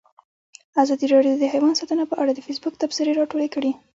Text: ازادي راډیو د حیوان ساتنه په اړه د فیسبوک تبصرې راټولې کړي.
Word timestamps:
ازادي 0.81 1.05
راډیو 1.13 1.35
د 1.41 1.43
حیوان 1.53 1.73
ساتنه 1.79 2.03
په 2.07 2.15
اړه 2.21 2.31
د 2.33 2.39
فیسبوک 2.47 2.73
تبصرې 2.81 3.17
راټولې 3.19 3.47
کړي. 3.55 3.71